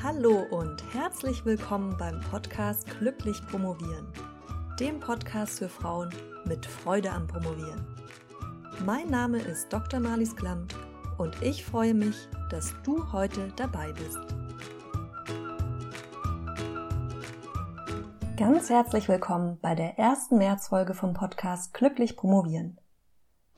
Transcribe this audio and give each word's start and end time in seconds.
Hallo 0.00 0.46
und 0.50 0.84
herzlich 0.94 1.44
willkommen 1.44 1.96
beim 1.98 2.20
Podcast 2.20 2.86
Glücklich 3.00 3.44
Promovieren, 3.48 4.06
dem 4.78 5.00
Podcast 5.00 5.58
für 5.58 5.68
Frauen 5.68 6.14
mit 6.44 6.64
Freude 6.64 7.10
am 7.10 7.26
Promovieren. 7.26 7.84
Mein 8.86 9.08
Name 9.08 9.38
ist 9.38 9.72
Dr. 9.72 9.98
Marlies 9.98 10.36
Klamt 10.36 10.76
und 11.18 11.42
ich 11.42 11.64
freue 11.64 11.94
mich, 11.94 12.14
dass 12.48 12.74
du 12.84 13.12
heute 13.12 13.52
dabei 13.56 13.92
bist. 13.92 14.20
Ganz 18.36 18.70
herzlich 18.70 19.08
willkommen 19.08 19.58
bei 19.60 19.74
der 19.74 19.98
ersten 19.98 20.38
Märzfolge 20.38 20.94
vom 20.94 21.12
Podcast 21.12 21.74
Glücklich 21.74 22.16
Promovieren. 22.16 22.78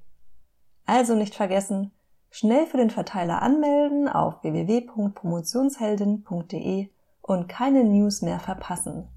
Also 0.86 1.16
nicht 1.16 1.36
vergessen, 1.36 1.94
Schnell 2.38 2.68
für 2.68 2.76
den 2.76 2.90
Verteiler 2.90 3.42
anmelden 3.42 4.10
auf 4.10 4.44
www.promotionsheldin.de 4.44 6.90
und 7.22 7.48
keine 7.48 7.86
News 7.86 8.22
mehr 8.22 8.42
verpassen. 8.42 9.08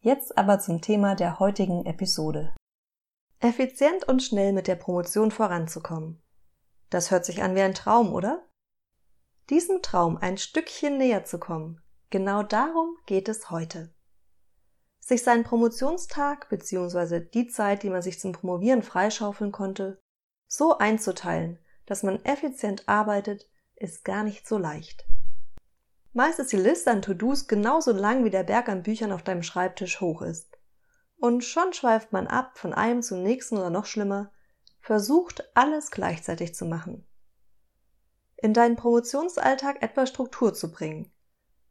Jetzt 0.00 0.38
aber 0.38 0.58
zum 0.58 0.80
Thema 0.80 1.14
der 1.14 1.40
heutigen 1.40 1.84
Episode. 1.84 2.54
Effizient 3.40 4.08
und 4.08 4.22
schnell 4.22 4.54
mit 4.54 4.66
der 4.66 4.76
Promotion 4.76 5.30
voranzukommen. 5.30 6.22
Das 6.88 7.10
hört 7.10 7.26
sich 7.26 7.42
an 7.42 7.54
wie 7.54 7.60
ein 7.60 7.74
Traum, 7.74 8.14
oder? 8.14 8.42
Diesem 9.50 9.82
Traum 9.82 10.16
ein 10.16 10.38
Stückchen 10.38 10.96
näher 10.96 11.26
zu 11.26 11.38
kommen, 11.38 11.82
genau 12.08 12.42
darum 12.42 12.96
geht 13.04 13.28
es 13.28 13.50
heute. 13.50 13.92
Sich 15.00 15.22
seinen 15.22 15.44
Promotionstag 15.44 16.48
bzw. 16.48 17.20
die 17.20 17.48
Zeit, 17.48 17.82
die 17.82 17.90
man 17.90 18.00
sich 18.00 18.18
zum 18.18 18.32
Promovieren 18.32 18.82
freischaufeln 18.82 19.52
konnte, 19.52 20.00
so 20.46 20.78
einzuteilen, 20.78 21.58
dass 21.88 22.02
man 22.02 22.22
effizient 22.26 22.86
arbeitet, 22.86 23.48
ist 23.74 24.04
gar 24.04 24.22
nicht 24.22 24.46
so 24.46 24.58
leicht. 24.58 25.06
Meist 26.12 26.38
ist 26.38 26.52
die 26.52 26.56
Liste 26.56 26.90
an 26.90 27.00
To-Dos 27.00 27.48
genauso 27.48 27.92
lang 27.92 28.24
wie 28.24 28.30
der 28.30 28.44
Berg 28.44 28.68
an 28.68 28.82
Büchern 28.82 29.10
auf 29.10 29.22
deinem 29.22 29.42
Schreibtisch 29.42 30.02
hoch 30.02 30.20
ist. 30.20 30.58
Und 31.16 31.44
schon 31.44 31.72
schweift 31.72 32.12
man 32.12 32.26
ab 32.26 32.58
von 32.58 32.74
einem 32.74 33.00
zum 33.00 33.22
nächsten 33.22 33.56
oder 33.56 33.70
noch 33.70 33.86
schlimmer, 33.86 34.30
versucht 34.80 35.50
alles 35.54 35.90
gleichzeitig 35.90 36.54
zu 36.54 36.66
machen. 36.66 37.06
In 38.36 38.52
deinen 38.52 38.76
Promotionsalltag 38.76 39.82
etwas 39.82 40.10
Struktur 40.10 40.52
zu 40.52 40.70
bringen. 40.70 41.10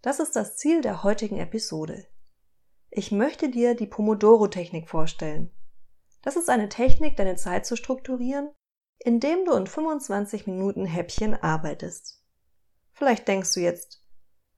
Das 0.02 0.20
ist 0.20 0.36
das 0.36 0.58
Ziel 0.58 0.82
der 0.82 1.04
heutigen 1.04 1.38
Episode. 1.38 2.08
Ich 2.90 3.12
möchte 3.12 3.50
dir 3.50 3.76
die 3.76 3.88
Pomodoro-Technik 3.88 4.90
vorstellen. 4.90 5.52
Das 6.24 6.36
ist 6.36 6.50
eine 6.50 6.70
Technik, 6.70 7.18
deine 7.18 7.36
Zeit 7.36 7.68
zu 7.68 7.76
strukturieren 7.76 8.50
indem 9.00 9.46
du 9.46 9.54
in 9.54 9.68
25 9.68 10.48
Minuten 10.48 10.86
Häppchen 10.86 11.34
arbeitest. 11.36 12.24
Vielleicht 12.94 13.28
denkst 13.28 13.54
du 13.54 13.60
jetzt, 13.60 14.02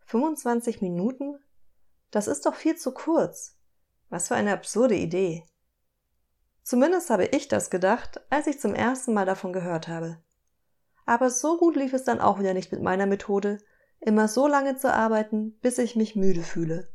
25 0.06 0.82
Minuten? 0.82 1.38
Das 2.12 2.28
ist 2.28 2.46
doch 2.46 2.56
viel 2.56 2.76
zu 2.76 2.92
kurz. 2.94 3.58
Was 4.10 4.28
für 4.28 4.36
eine 4.36 4.54
absurde 4.54 4.96
Idee. 4.96 5.46
Zumindest 6.64 7.10
habe 7.10 7.26
ich 7.26 7.48
das 7.48 7.70
gedacht, 7.70 8.22
als 8.30 8.48
ich 8.48 8.60
zum 8.60 8.74
ersten 8.74 9.14
Mal 9.14 9.26
davon 9.26 9.54
gehört 9.54 9.88
habe. 9.88 10.18
Aber 11.06 11.30
so 11.30 11.58
gut 11.58 11.76
lief 11.76 11.94
es 11.94 12.04
dann 12.04 12.20
auch 12.20 12.40
wieder 12.40 12.54
nicht 12.54 12.72
mit 12.72 12.82
meiner 12.82 13.06
Methode, 13.06 13.58
immer 14.00 14.28
so 14.28 14.48
lange 14.48 14.78
zu 14.78 14.94
arbeiten, 14.94 15.58
bis 15.62 15.78
ich 15.78 15.96
mich 15.96 16.16
müde 16.16 16.44
fühle. 16.44 16.92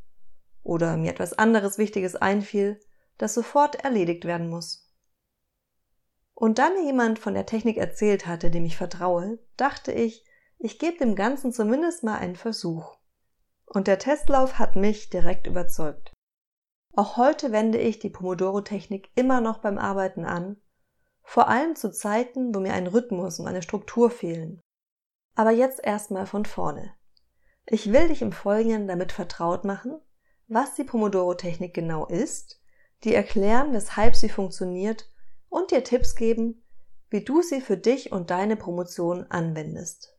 Oder 0.62 0.96
mir 0.96 1.10
etwas 1.10 1.34
anderes 1.34 1.78
Wichtiges 1.78 2.16
einfiel, 2.16 2.80
das 3.18 3.34
sofort 3.34 3.84
erledigt 3.84 4.24
werden 4.24 4.48
muss. 4.48 4.83
Und 6.34 6.58
da 6.58 6.70
mir 6.70 6.84
jemand 6.84 7.18
von 7.18 7.34
der 7.34 7.46
Technik 7.46 7.76
erzählt 7.76 8.26
hatte, 8.26 8.50
dem 8.50 8.64
ich 8.64 8.76
vertraue, 8.76 9.38
dachte 9.56 9.92
ich, 9.92 10.24
ich 10.58 10.78
gebe 10.78 10.98
dem 10.98 11.14
Ganzen 11.14 11.52
zumindest 11.52 12.02
mal 12.02 12.16
einen 12.16 12.36
Versuch. 12.36 12.96
Und 13.66 13.86
der 13.86 13.98
Testlauf 13.98 14.58
hat 14.58 14.76
mich 14.76 15.10
direkt 15.10 15.46
überzeugt. 15.46 16.12
Auch 16.94 17.16
heute 17.16 17.50
wende 17.50 17.78
ich 17.78 17.98
die 17.98 18.10
Pomodoro-Technik 18.10 19.10
immer 19.14 19.40
noch 19.40 19.58
beim 19.58 19.78
Arbeiten 19.78 20.24
an, 20.24 20.56
vor 21.22 21.48
allem 21.48 21.74
zu 21.74 21.90
Zeiten, 21.90 22.54
wo 22.54 22.60
mir 22.60 22.74
ein 22.74 22.86
Rhythmus 22.86 23.40
und 23.40 23.48
eine 23.48 23.62
Struktur 23.62 24.10
fehlen. 24.10 24.60
Aber 25.34 25.50
jetzt 25.50 25.82
erstmal 25.82 26.26
von 26.26 26.44
vorne. 26.44 26.94
Ich 27.66 27.92
will 27.92 28.08
dich 28.08 28.22
im 28.22 28.32
Folgenden 28.32 28.86
damit 28.86 29.10
vertraut 29.10 29.64
machen, 29.64 30.00
was 30.46 30.74
die 30.74 30.84
Pomodoro-Technik 30.84 31.74
genau 31.74 32.06
ist, 32.06 32.60
die 33.02 33.14
erklären, 33.14 33.72
weshalb 33.72 34.14
sie 34.14 34.28
funktioniert 34.28 35.10
und 35.54 35.70
dir 35.70 35.84
Tipps 35.84 36.16
geben, 36.16 36.64
wie 37.10 37.22
du 37.22 37.40
sie 37.40 37.60
für 37.60 37.76
dich 37.76 38.10
und 38.10 38.30
deine 38.30 38.56
Promotion 38.56 39.24
anwendest. 39.30 40.18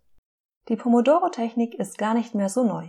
Die 0.69 0.77
Pomodoro-Technik 0.77 1.75
ist 1.75 1.97
gar 1.97 2.13
nicht 2.13 2.35
mehr 2.35 2.47
so 2.47 2.63
neu. 2.63 2.87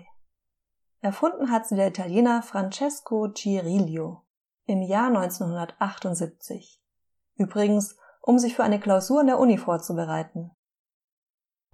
Erfunden 1.00 1.50
hat 1.50 1.66
sie 1.66 1.74
der 1.74 1.88
Italiener 1.88 2.42
Francesco 2.42 3.32
Cirillo 3.32 4.22
im 4.64 4.82
Jahr 4.82 5.08
1978. 5.08 6.80
Übrigens, 7.34 7.96
um 8.22 8.38
sich 8.38 8.54
für 8.54 8.62
eine 8.62 8.78
Klausur 8.78 9.22
in 9.22 9.26
der 9.26 9.40
Uni 9.40 9.58
vorzubereiten. 9.58 10.52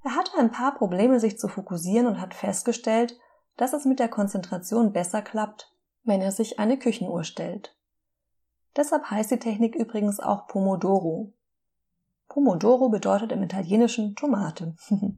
Er 0.03 0.17
hatte 0.17 0.39
ein 0.39 0.51
paar 0.51 0.75
Probleme, 0.75 1.21
sich 1.21 1.39
zu 1.39 1.49
fokussieren 1.49 2.07
und 2.07 2.19
hat 2.19 2.33
festgestellt, 2.33 3.19
dass 3.59 3.75
es 3.75 3.85
mit 3.85 3.99
der 3.99 4.09
Konzentration 4.09 4.95
besser 4.95 5.21
klappt, 5.21 5.71
wenn 6.03 6.23
er 6.23 6.33
sich 6.33 6.59
eine 6.59 6.79
Küchenuhr 6.79 7.25
stellt. 7.25 7.77
Deshalb 8.77 9.11
heißt 9.11 9.31
die 9.31 9.39
Technik 9.39 9.75
übrigens 9.75 10.21
auch 10.21 10.47
Pomodoro. 10.47 11.33
Pomodoro 12.29 12.89
bedeutet 12.89 13.33
im 13.33 13.43
Italienischen 13.43 14.15
Tomate. 14.17 14.75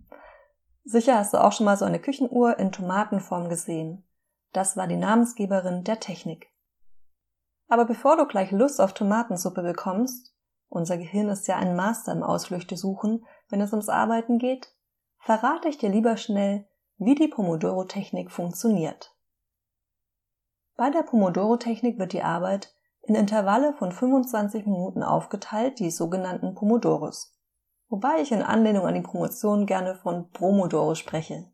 Sicher 0.85 1.17
hast 1.17 1.33
du 1.33 1.43
auch 1.43 1.53
schon 1.53 1.67
mal 1.67 1.77
so 1.77 1.85
eine 1.85 2.01
Küchenuhr 2.01 2.59
in 2.59 2.73
Tomatenform 2.73 3.49
gesehen. 3.49 4.05
Das 4.53 4.77
war 4.77 4.87
die 4.87 4.97
Namensgeberin 4.97 5.85
der 5.85 6.01
Technik. 6.01 6.53
Aber 7.69 7.85
bevor 7.87 8.17
du 8.17 8.27
gleich 8.27 8.51
Lust 8.51 8.81
auf 8.81 8.93
Tomatensuppe 8.93 9.63
bekommst, 9.63 10.35
unser 10.69 10.99
Gehirn 10.99 11.29
ist 11.29 11.47
ja 11.47 11.57
ein 11.57 11.77
Master 11.77 12.13
im 12.13 12.23
Ausflüchte 12.23 12.77
suchen, 12.77 13.25
wenn 13.49 13.61
es 13.61 13.73
ums 13.73 13.89
Arbeiten 13.89 14.39
geht, 14.39 14.75
verrate 15.19 15.69
ich 15.69 15.79
dir 15.79 15.89
lieber 15.89 16.17
schnell, 16.17 16.69
wie 16.99 17.15
die 17.15 17.29
Pomodoro-Technik 17.29 18.31
funktioniert. 18.31 19.17
Bei 20.77 20.91
der 20.91 21.03
Pomodoro-Technik 21.03 21.99
wird 21.99 22.13
die 22.13 22.23
Arbeit 22.23 22.75
in 23.07 23.15
Intervalle 23.15 23.75
von 23.75 23.93
25 23.93 24.67
Minuten 24.67 25.03
aufgeteilt, 25.03 25.79
die 25.79 25.91
sogenannten 25.91 26.55
Pomodoros. 26.55 27.37
Wobei 27.89 28.21
ich 28.21 28.33
in 28.33 28.43
Anlehnung 28.43 28.87
an 28.87 28.95
die 28.95 29.03
Promotion 29.03 29.67
gerne 29.67 29.95
von 29.95 30.31
Promodoro 30.31 30.95
spreche. 30.95 31.51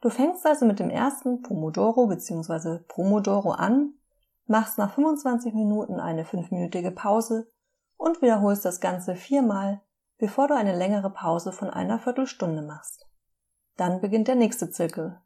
Du 0.00 0.10
fängst 0.10 0.46
also 0.46 0.66
mit 0.66 0.78
dem 0.78 0.90
ersten 0.90 1.42
Pomodoro 1.42 2.06
bzw. 2.06 2.78
Promodoro 2.88 3.50
an, 3.50 3.94
machst 4.46 4.78
nach 4.78 4.94
25 4.94 5.54
Minuten 5.54 6.00
eine 6.00 6.24
fünfminütige 6.24 6.90
Pause 6.90 7.50
und 7.96 8.22
wiederholst 8.22 8.64
das 8.64 8.80
Ganze 8.80 9.14
viermal, 9.14 9.82
bevor 10.18 10.48
du 10.48 10.54
eine 10.54 10.76
längere 10.76 11.10
Pause 11.10 11.52
von 11.52 11.70
einer 11.70 11.98
Viertelstunde 11.98 12.62
machst. 12.62 13.06
Dann 13.76 14.00
beginnt 14.00 14.28
der 14.28 14.36
nächste 14.36 14.70
Zirkel. 14.70 15.20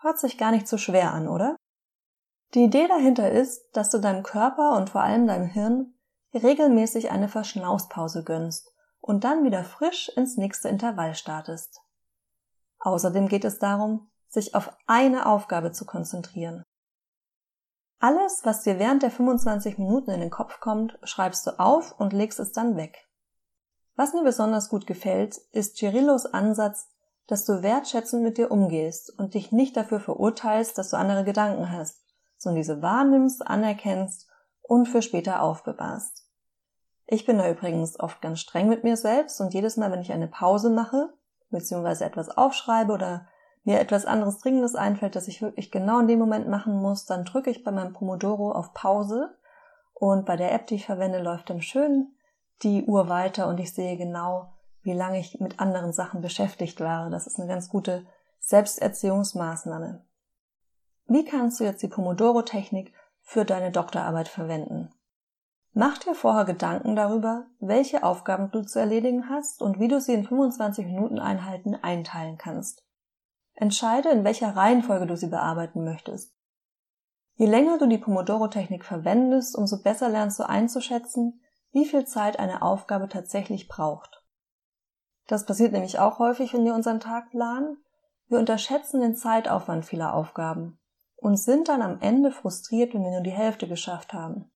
Hört 0.00 0.18
sich 0.18 0.38
gar 0.38 0.52
nicht 0.52 0.68
so 0.68 0.78
schwer 0.78 1.12
an, 1.12 1.28
oder? 1.28 1.56
Die 2.54 2.64
Idee 2.64 2.88
dahinter 2.88 3.30
ist, 3.30 3.68
dass 3.72 3.90
du 3.90 3.98
deinem 3.98 4.22
Körper 4.22 4.76
und 4.76 4.90
vor 4.90 5.02
allem 5.02 5.26
deinem 5.26 5.46
Hirn 5.46 5.94
regelmäßig 6.32 7.10
eine 7.10 7.28
Verschnaufspause 7.28 8.24
gönnst 8.24 8.72
und 9.00 9.24
dann 9.24 9.44
wieder 9.44 9.64
frisch 9.64 10.08
ins 10.10 10.36
nächste 10.36 10.68
Intervall 10.68 11.14
startest. 11.14 11.80
Außerdem 12.80 13.28
geht 13.28 13.44
es 13.44 13.58
darum, 13.58 14.10
sich 14.28 14.54
auf 14.54 14.72
eine 14.86 15.26
Aufgabe 15.26 15.72
zu 15.72 15.84
konzentrieren. 15.84 16.62
Alles, 18.00 18.42
was 18.44 18.62
dir 18.62 18.78
während 18.78 19.02
der 19.02 19.10
25 19.10 19.78
Minuten 19.78 20.10
in 20.10 20.20
den 20.20 20.30
Kopf 20.30 20.60
kommt, 20.60 20.98
schreibst 21.02 21.46
du 21.46 21.58
auf 21.58 21.98
und 21.98 22.12
legst 22.12 22.38
es 22.38 22.52
dann 22.52 22.76
weg. 22.76 23.08
Was 23.96 24.14
mir 24.14 24.22
besonders 24.22 24.68
gut 24.68 24.86
gefällt, 24.86 25.36
ist 25.50 25.76
Cirillos 25.76 26.26
Ansatz, 26.26 26.88
dass 27.26 27.44
du 27.44 27.62
wertschätzend 27.62 28.22
mit 28.22 28.38
dir 28.38 28.50
umgehst 28.52 29.12
und 29.18 29.34
dich 29.34 29.50
nicht 29.50 29.76
dafür 29.76 29.98
verurteilst, 29.98 30.78
dass 30.78 30.90
du 30.90 30.96
andere 30.96 31.24
Gedanken 31.24 31.72
hast, 31.72 32.07
sondern 32.38 32.60
diese 32.60 32.80
wahrnimmst, 32.80 33.46
anerkennst 33.46 34.28
und 34.62 34.86
für 34.86 35.02
später 35.02 35.42
aufbewahrst. 35.42 36.26
Ich 37.06 37.26
bin 37.26 37.38
da 37.38 37.50
übrigens 37.50 37.98
oft 37.98 38.20
ganz 38.20 38.40
streng 38.40 38.68
mit 38.68 38.84
mir 38.84 38.96
selbst 38.96 39.40
und 39.40 39.54
jedes 39.54 39.76
Mal, 39.76 39.90
wenn 39.90 40.02
ich 40.02 40.12
eine 40.12 40.28
Pause 40.28 40.70
mache, 40.70 41.12
beziehungsweise 41.50 42.04
etwas 42.04 42.28
aufschreibe 42.28 42.92
oder 42.92 43.26
mir 43.64 43.80
etwas 43.80 44.06
anderes 44.06 44.38
Dringendes 44.38 44.74
einfällt, 44.74 45.16
das 45.16 45.28
ich 45.28 45.42
wirklich 45.42 45.70
genau 45.70 46.00
in 46.00 46.08
dem 46.08 46.18
Moment 46.18 46.48
machen 46.48 46.80
muss, 46.80 47.06
dann 47.06 47.24
drücke 47.24 47.50
ich 47.50 47.64
bei 47.64 47.70
meinem 47.70 47.92
Pomodoro 47.92 48.52
auf 48.52 48.74
Pause 48.74 49.36
und 49.94 50.26
bei 50.26 50.36
der 50.36 50.52
App, 50.52 50.66
die 50.66 50.76
ich 50.76 50.86
verwende, 50.86 51.20
läuft 51.20 51.50
dann 51.50 51.60
schön 51.60 52.14
die 52.62 52.84
Uhr 52.84 53.08
weiter 53.08 53.48
und 53.48 53.58
ich 53.58 53.72
sehe 53.72 53.96
genau, 53.96 54.52
wie 54.82 54.92
lange 54.92 55.18
ich 55.18 55.40
mit 55.40 55.60
anderen 55.60 55.92
Sachen 55.92 56.20
beschäftigt 56.20 56.80
war. 56.80 57.10
Das 57.10 57.26
ist 57.26 57.38
eine 57.38 57.48
ganz 57.48 57.68
gute 57.68 58.06
Selbsterziehungsmaßnahme. 58.40 60.04
Wie 61.10 61.24
kannst 61.24 61.58
du 61.58 61.64
jetzt 61.64 61.82
die 61.82 61.88
Pomodoro-Technik 61.88 62.92
für 63.22 63.46
deine 63.46 63.72
Doktorarbeit 63.72 64.28
verwenden? 64.28 64.90
Mach 65.72 65.96
dir 65.96 66.14
vorher 66.14 66.44
Gedanken 66.44 66.96
darüber, 66.96 67.46
welche 67.60 68.02
Aufgaben 68.02 68.50
du 68.50 68.60
zu 68.60 68.78
erledigen 68.78 69.30
hast 69.30 69.62
und 69.62 69.80
wie 69.80 69.88
du 69.88 70.02
sie 70.02 70.12
in 70.12 70.24
25 70.24 70.84
Minuten 70.84 71.18
Einheiten 71.18 71.74
einteilen 71.74 72.36
kannst. 72.36 72.84
Entscheide, 73.54 74.10
in 74.10 74.22
welcher 74.22 74.54
Reihenfolge 74.54 75.06
du 75.06 75.16
sie 75.16 75.28
bearbeiten 75.28 75.82
möchtest. 75.82 76.34
Je 77.36 77.46
länger 77.46 77.78
du 77.78 77.86
die 77.86 77.96
Pomodoro-Technik 77.96 78.84
verwendest, 78.84 79.56
umso 79.56 79.82
besser 79.82 80.10
lernst 80.10 80.38
du 80.38 80.46
einzuschätzen, 80.46 81.40
wie 81.72 81.86
viel 81.86 82.04
Zeit 82.04 82.38
eine 82.38 82.60
Aufgabe 82.60 83.08
tatsächlich 83.08 83.66
braucht. 83.66 84.22
Das 85.26 85.46
passiert 85.46 85.72
nämlich 85.72 85.98
auch 86.00 86.18
häufig, 86.18 86.52
wenn 86.52 86.66
wir 86.66 86.74
unseren 86.74 87.00
Tag 87.00 87.30
planen. 87.30 87.78
Wir 88.26 88.38
unterschätzen 88.38 89.00
den 89.00 89.16
Zeitaufwand 89.16 89.86
vieler 89.86 90.12
Aufgaben 90.12 90.77
und 91.20 91.36
sind 91.36 91.68
dann 91.68 91.82
am 91.82 92.00
Ende 92.00 92.30
frustriert, 92.30 92.94
wenn 92.94 93.02
wir 93.02 93.10
nur 93.10 93.20
die 93.20 93.30
Hälfte 93.30 93.68
geschafft 93.68 94.12
haben. 94.12 94.50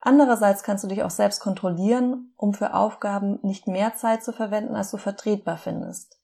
Andererseits 0.00 0.62
kannst 0.62 0.82
du 0.82 0.88
dich 0.88 1.02
auch 1.02 1.10
selbst 1.10 1.40
kontrollieren, 1.40 2.32
um 2.36 2.54
für 2.54 2.74
Aufgaben 2.74 3.38
nicht 3.42 3.66
mehr 3.66 3.94
Zeit 3.94 4.24
zu 4.24 4.32
verwenden, 4.32 4.74
als 4.74 4.90
du 4.90 4.96
vertretbar 4.96 5.58
findest. 5.58 6.18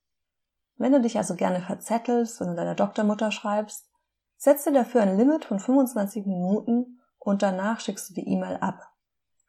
Wenn 0.77 0.93
du 0.93 1.01
dich 1.01 1.19
also 1.19 1.37
gerne 1.37 1.61
verzettelst, 1.61 2.41
wenn 2.41 2.49
du 2.49 2.55
deiner 2.55 2.75
Doktormutter 2.75 3.31
schreibst, 3.31 3.89
setz 4.37 4.65
dir 4.65 4.73
dafür 4.73 5.03
ein 5.03 5.17
Limit 5.17 5.45
von 5.45 5.61
25 5.61 6.27
Minuten 6.27 7.01
und 7.19 7.43
danach 7.43 7.81
schickst 7.81 8.11
du 8.11 8.15
die 8.15 8.29
E-Mail 8.29 8.57
ab. 8.57 8.81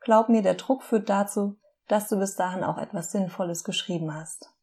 Glaub 0.02 0.30
mir, 0.30 0.42
der 0.42 0.56
Druck 0.56 0.84
führt 0.84 1.10
dazu, 1.10 1.58
dass 1.88 2.10
du 2.10 2.18
bis 2.18 2.36
dahin 2.36 2.64
auch 2.64 2.78
etwas 2.78 3.12
Sinnvolles 3.12 3.64
geschrieben 3.64 4.14
hast. 4.14 4.54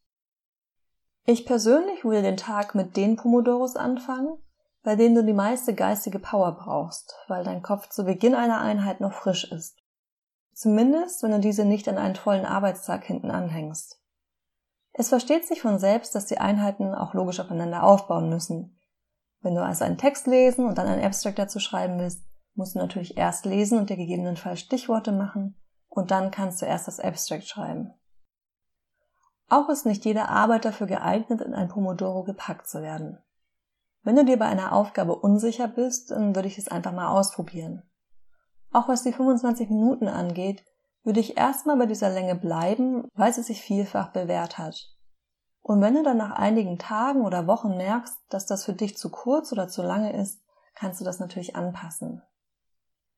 Ich 1.25 1.45
persönlich 1.45 2.03
würde 2.03 2.21
den 2.21 2.37
Tag 2.37 2.75
mit 2.75 2.95
den 2.97 3.15
Pomodoros 3.15 3.75
anfangen, 3.75 4.37
bei 4.85 4.95
denen 4.95 5.15
du 5.15 5.23
die 5.23 5.33
meiste 5.33 5.73
geistige 5.73 6.19
Power 6.19 6.51
brauchst, 6.51 7.15
weil 7.27 7.43
dein 7.43 7.63
Kopf 7.63 7.89
zu 7.89 8.05
Beginn 8.05 8.35
einer 8.35 8.61
Einheit 8.61 9.01
noch 9.01 9.13
frisch 9.13 9.51
ist. 9.51 9.79
Zumindest, 10.53 11.23
wenn 11.23 11.31
du 11.31 11.39
diese 11.39 11.65
nicht 11.65 11.89
an 11.89 11.97
einen 11.97 12.15
vollen 12.15 12.45
Arbeitstag 12.45 13.03
hinten 13.03 13.31
anhängst. 13.31 13.99
Es 14.93 15.09
versteht 15.09 15.45
sich 15.45 15.63
von 15.63 15.79
selbst, 15.79 16.13
dass 16.13 16.27
die 16.27 16.37
Einheiten 16.37 16.93
auch 16.93 17.15
logisch 17.15 17.39
aufeinander 17.39 17.83
aufbauen 17.83 18.29
müssen. 18.29 18.79
Wenn 19.41 19.55
du 19.55 19.63
also 19.63 19.83
einen 19.83 19.97
Text 19.97 20.27
lesen 20.27 20.67
und 20.67 20.77
dann 20.77 20.87
einen 20.87 21.03
Abstract 21.03 21.39
dazu 21.39 21.59
schreiben 21.59 21.97
willst, 21.97 22.23
musst 22.53 22.75
du 22.75 22.79
natürlich 22.79 23.17
erst 23.17 23.45
lesen 23.45 23.79
und 23.79 23.89
dir 23.89 23.97
gegebenenfalls 23.97 24.59
Stichworte 24.59 25.11
machen 25.11 25.59
und 25.89 26.11
dann 26.11 26.29
kannst 26.29 26.61
du 26.61 26.67
erst 26.67 26.87
das 26.87 26.99
Abstract 26.99 27.47
schreiben. 27.47 27.91
Auch 29.49 29.67
ist 29.69 29.87
nicht 29.87 30.05
jede 30.05 30.29
Arbeit 30.29 30.63
dafür 30.63 30.85
geeignet, 30.85 31.41
in 31.41 31.55
ein 31.55 31.69
Pomodoro 31.69 32.23
gepackt 32.23 32.67
zu 32.67 32.83
werden. 32.83 33.17
Wenn 34.05 34.15
du 34.15 34.23
dir 34.23 34.37
bei 34.37 34.45
einer 34.45 34.71
Aufgabe 34.71 35.15
unsicher 35.15 35.67
bist, 35.67 36.11
dann 36.11 36.35
würde 36.35 36.47
ich 36.47 36.59
es 36.59 36.67
einfach 36.67 36.91
mal 36.91 37.07
ausprobieren. 37.07 37.81
Auch 38.71 38.87
was 38.87 39.01
die 39.01 39.11
25 39.11 39.67
Minuten 39.71 40.07
angeht, 40.07 40.63
würde 41.03 41.19
ich 41.19 41.37
erstmal 41.37 41.75
bei 41.75 41.87
dieser 41.87 42.11
Länge 42.11 42.35
bleiben, 42.35 43.07
weil 43.15 43.33
sie 43.33 43.41
sich 43.41 43.61
vielfach 43.61 44.11
bewährt 44.11 44.59
hat. 44.59 44.91
Und 45.63 45.81
wenn 45.81 45.95
du 45.95 46.03
dann 46.03 46.17
nach 46.17 46.33
einigen 46.33 46.77
Tagen 46.77 47.25
oder 47.25 47.47
Wochen 47.47 47.77
merkst, 47.77 48.15
dass 48.29 48.45
das 48.45 48.63
für 48.63 48.73
dich 48.73 48.95
zu 48.95 49.09
kurz 49.09 49.51
oder 49.51 49.67
zu 49.69 49.81
lange 49.81 50.13
ist, 50.13 50.39
kannst 50.75 51.01
du 51.01 51.03
das 51.03 51.19
natürlich 51.19 51.55
anpassen. 51.55 52.21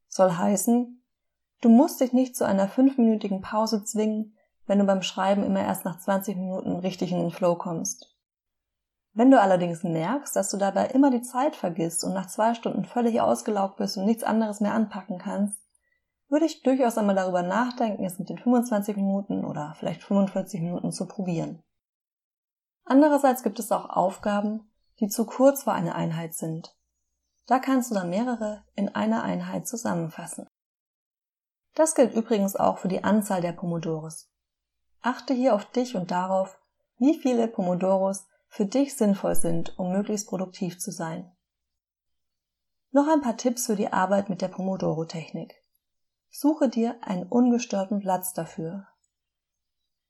Soll 0.07 0.31
heißen, 0.31 1.03
du 1.59 1.69
musst 1.69 1.99
dich 1.99 2.13
nicht 2.13 2.37
zu 2.37 2.45
einer 2.45 2.69
fünfminütigen 2.69 3.41
Pause 3.41 3.83
zwingen, 3.83 4.37
wenn 4.67 4.79
du 4.79 4.85
beim 4.85 5.01
Schreiben 5.01 5.43
immer 5.43 5.65
erst 5.65 5.83
nach 5.83 5.99
20 5.99 6.37
Minuten 6.37 6.77
richtig 6.77 7.11
in 7.11 7.19
den 7.19 7.31
Flow 7.31 7.55
kommst. 7.55 8.16
Wenn 9.17 9.31
du 9.31 9.41
allerdings 9.41 9.81
merkst, 9.81 10.35
dass 10.35 10.51
du 10.51 10.57
dabei 10.57 10.89
immer 10.89 11.09
die 11.09 11.23
Zeit 11.23 11.55
vergisst 11.55 12.03
und 12.03 12.13
nach 12.13 12.27
zwei 12.27 12.53
Stunden 12.53 12.85
völlig 12.85 13.19
ausgelaugt 13.19 13.77
bist 13.77 13.97
und 13.97 14.05
nichts 14.05 14.23
anderes 14.23 14.59
mehr 14.59 14.75
anpacken 14.75 15.17
kannst, 15.17 15.59
würde 16.29 16.45
ich 16.45 16.61
durchaus 16.61 16.99
einmal 16.99 17.15
darüber 17.15 17.41
nachdenken, 17.41 18.05
es 18.05 18.19
mit 18.19 18.29
den 18.29 18.37
25 18.37 18.95
Minuten 18.95 19.43
oder 19.43 19.73
vielleicht 19.79 20.03
45 20.03 20.61
Minuten 20.61 20.91
zu 20.91 21.07
probieren. 21.07 21.63
Andererseits 22.85 23.41
gibt 23.41 23.57
es 23.57 23.71
auch 23.71 23.89
Aufgaben, 23.89 24.71
die 24.99 25.07
zu 25.07 25.25
kurz 25.25 25.63
für 25.63 25.71
eine 25.71 25.95
Einheit 25.95 26.35
sind. 26.35 26.77
Da 27.47 27.57
kannst 27.57 27.89
du 27.89 27.95
dann 27.95 28.11
mehrere 28.11 28.65
in 28.75 28.93
einer 28.93 29.23
Einheit 29.23 29.67
zusammenfassen. 29.67 30.45
Das 31.73 31.95
gilt 31.95 32.13
übrigens 32.13 32.55
auch 32.55 32.77
für 32.77 32.87
die 32.87 33.03
Anzahl 33.03 33.41
der 33.41 33.53
Pomodoros. 33.53 34.29
Achte 35.01 35.33
hier 35.33 35.55
auf 35.55 35.65
dich 35.65 35.95
und 35.95 36.11
darauf, 36.11 36.59
wie 36.99 37.17
viele 37.17 37.47
Pomodoros 37.47 38.27
für 38.47 38.65
dich 38.65 38.95
sinnvoll 38.95 39.35
sind, 39.35 39.77
um 39.77 39.91
möglichst 39.91 40.27
produktiv 40.27 40.79
zu 40.79 40.91
sein. 40.91 41.31
Noch 42.91 43.07
ein 43.07 43.21
paar 43.21 43.37
Tipps 43.37 43.65
für 43.65 43.75
die 43.75 43.91
Arbeit 43.91 44.29
mit 44.29 44.41
der 44.41 44.47
Pomodoro-Technik. 44.47 45.55
Suche 46.29 46.69
dir 46.69 46.97
einen 47.01 47.27
ungestörten 47.27 47.99
Platz 47.99 48.33
dafür. 48.33 48.87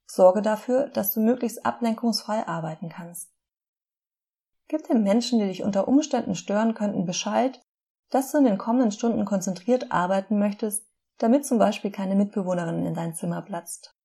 Sorge 0.06 0.42
dafür, 0.42 0.88
dass 0.88 1.12
du 1.12 1.20
möglichst 1.20 1.66
ablenkungsfrei 1.66 2.46
arbeiten 2.46 2.88
kannst. 2.88 3.30
Gib 4.68 4.86
den 4.86 5.02
Menschen, 5.02 5.38
die 5.38 5.46
dich 5.46 5.62
unter 5.62 5.88
Umständen 5.88 6.34
stören 6.34 6.74
könnten, 6.74 7.04
Bescheid, 7.04 7.62
dass 8.10 8.30
du 8.30 8.38
in 8.38 8.44
den 8.44 8.58
kommenden 8.58 8.92
Stunden 8.92 9.24
konzentriert 9.24 9.92
arbeiten 9.92 10.38
möchtest, 10.38 10.86
damit 11.18 11.46
zum 11.46 11.58
Beispiel 11.58 11.90
keine 11.90 12.14
Mitbewohnerin 12.14 12.86
in 12.86 12.94
dein 12.94 13.14
Zimmer 13.14 13.42
platzt. 13.42 13.97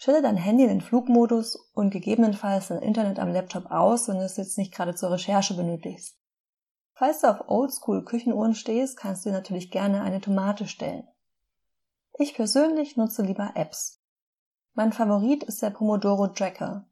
Stelle 0.00 0.22
dein 0.22 0.36
Handy 0.36 0.62
in 0.62 0.68
den 0.68 0.80
Flugmodus 0.80 1.56
und 1.74 1.90
gegebenenfalls 1.90 2.68
dein 2.68 2.82
Internet 2.82 3.18
am 3.18 3.32
Laptop 3.32 3.72
aus, 3.72 4.06
wenn 4.06 4.18
du 4.18 4.24
es 4.24 4.36
jetzt 4.36 4.56
nicht 4.56 4.72
gerade 4.72 4.94
zur 4.94 5.10
Recherche 5.10 5.54
benötigst. 5.54 6.16
Falls 6.94 7.20
du 7.20 7.30
auf 7.30 7.48
Oldschool 7.48 8.04
Küchenuhren 8.04 8.54
stehst, 8.54 8.96
kannst 8.96 9.24
du 9.24 9.30
dir 9.30 9.34
natürlich 9.34 9.72
gerne 9.72 10.02
eine 10.02 10.20
Tomate 10.20 10.68
stellen. 10.68 11.06
Ich 12.16 12.34
persönlich 12.34 12.96
nutze 12.96 13.22
lieber 13.22 13.52
Apps. 13.56 14.00
Mein 14.74 14.92
Favorit 14.92 15.42
ist 15.42 15.62
der 15.62 15.70
Pomodoro 15.70 16.28
Tracker. 16.28 16.88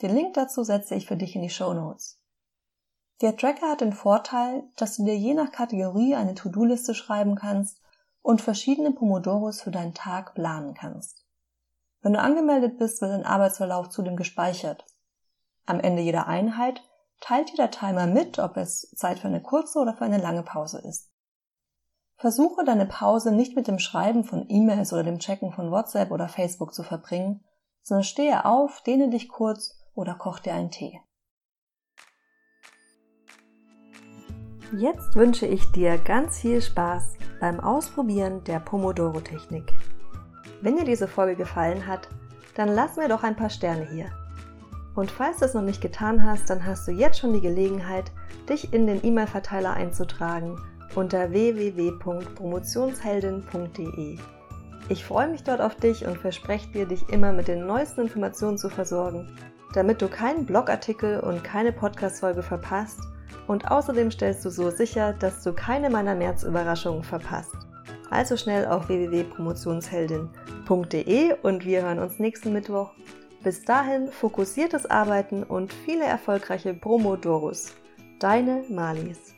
Den 0.00 0.14
Link 0.14 0.34
dazu 0.34 0.62
setze 0.62 0.94
ich 0.94 1.06
für 1.06 1.16
dich 1.16 1.34
in 1.34 1.42
die 1.42 1.50
Show 1.50 1.74
Notes. 1.74 2.22
Der 3.22 3.36
Tracker 3.36 3.70
hat 3.70 3.80
den 3.80 3.92
Vorteil, 3.92 4.62
dass 4.76 4.96
du 4.96 5.04
dir 5.04 5.16
je 5.16 5.34
nach 5.34 5.50
Kategorie 5.50 6.14
eine 6.14 6.34
To-Do-Liste 6.34 6.94
schreiben 6.94 7.34
kannst 7.34 7.80
und 8.22 8.40
verschiedene 8.40 8.92
Pomodoros 8.92 9.62
für 9.62 9.72
deinen 9.72 9.94
Tag 9.94 10.34
planen 10.34 10.74
kannst. 10.74 11.25
Wenn 12.02 12.12
du 12.12 12.20
angemeldet 12.20 12.78
bist, 12.78 13.00
wird 13.00 13.12
dein 13.12 13.24
Arbeitsverlauf 13.24 13.88
zudem 13.88 14.16
gespeichert. 14.16 14.84
Am 15.64 15.80
Ende 15.80 16.02
jeder 16.02 16.26
Einheit 16.26 16.82
teilt 17.20 17.50
dir 17.50 17.56
der 17.56 17.70
Timer 17.70 18.06
mit, 18.06 18.38
ob 18.38 18.56
es 18.56 18.90
Zeit 18.94 19.18
für 19.18 19.28
eine 19.28 19.42
kurze 19.42 19.78
oder 19.78 19.94
für 19.94 20.04
eine 20.04 20.18
lange 20.18 20.42
Pause 20.42 20.80
ist. 20.86 21.10
Versuche 22.16 22.64
deine 22.64 22.86
Pause 22.86 23.32
nicht 23.32 23.56
mit 23.56 23.68
dem 23.68 23.78
Schreiben 23.78 24.24
von 24.24 24.46
E-Mails 24.48 24.92
oder 24.92 25.04
dem 25.04 25.18
Checken 25.18 25.52
von 25.52 25.70
WhatsApp 25.70 26.10
oder 26.10 26.28
Facebook 26.28 26.72
zu 26.72 26.82
verbringen, 26.82 27.44
sondern 27.82 28.04
stehe 28.04 28.44
auf, 28.44 28.82
dehne 28.82 29.10
dich 29.10 29.28
kurz 29.28 29.78
oder 29.94 30.14
koch 30.14 30.38
dir 30.38 30.54
einen 30.54 30.70
Tee. 30.70 31.00
Jetzt 34.76 35.14
wünsche 35.14 35.46
ich 35.46 35.70
dir 35.72 35.96
ganz 35.98 36.40
viel 36.40 36.60
Spaß 36.60 37.14
beim 37.40 37.60
Ausprobieren 37.60 38.42
der 38.44 38.58
Pomodoro-Technik. 38.58 39.72
Wenn 40.60 40.76
dir 40.76 40.84
diese 40.84 41.08
Folge 41.08 41.36
gefallen 41.36 41.86
hat, 41.86 42.08
dann 42.54 42.68
lass 42.68 42.96
mir 42.96 43.08
doch 43.08 43.22
ein 43.22 43.36
paar 43.36 43.50
Sterne 43.50 43.88
hier 43.90 44.10
und 44.96 45.10
falls 45.10 45.38
du 45.38 45.44
es 45.44 45.54
noch 45.54 45.62
nicht 45.62 45.80
getan 45.80 46.24
hast, 46.24 46.50
dann 46.50 46.66
hast 46.66 46.88
du 46.88 46.90
jetzt 46.90 47.20
schon 47.20 47.34
die 47.34 47.40
Gelegenheit, 47.40 48.10
dich 48.48 48.72
in 48.72 48.86
den 48.86 49.04
E-Mail-Verteiler 49.04 49.74
einzutragen 49.74 50.56
unter 50.94 51.30
www.promotionsheldin.de. 51.30 54.18
Ich 54.88 55.04
freue 55.04 55.28
mich 55.28 55.42
dort 55.44 55.60
auf 55.60 55.74
dich 55.74 56.06
und 56.06 56.16
verspreche 56.16 56.72
dir, 56.72 56.86
dich 56.86 57.10
immer 57.10 57.32
mit 57.32 57.48
den 57.48 57.66
neuesten 57.66 58.02
Informationen 58.02 58.56
zu 58.56 58.70
versorgen, 58.70 59.36
damit 59.74 60.00
du 60.00 60.06
keinen 60.08 60.46
Blogartikel 60.46 61.18
und 61.20 61.44
keine 61.44 61.72
Podcast-Folge 61.72 62.42
verpasst 62.42 63.00
Und 63.46 63.70
außerdem 63.70 64.10
stellst 64.10 64.42
du 64.44 64.50
so 64.50 64.70
sicher, 64.70 65.12
dass 65.12 65.42
du 65.42 65.52
keine 65.52 65.90
meiner 65.90 66.14
März-Überraschungen 66.14 67.04
verpasst. 67.04 67.65
Also 68.10 68.36
schnell 68.36 68.66
auf 68.66 68.88
www.promotionsheldin.de 68.88 71.34
und 71.42 71.64
wir 71.64 71.82
hören 71.82 71.98
uns 71.98 72.18
nächsten 72.18 72.52
Mittwoch. 72.52 72.90
Bis 73.42 73.64
dahin 73.64 74.08
fokussiertes 74.08 74.84
Arbeiten 74.86 75.44
und 75.44 75.72
viele 75.72 76.04
erfolgreiche 76.04 76.74
Promodorus. 76.74 77.72
Deine 78.18 78.64
Malis. 78.68 79.35